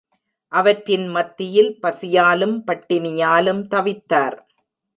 [0.51, 4.37] அவற்றின் மத்தியில் பசியாலும் பட்டினியாலும் தவித்தார்.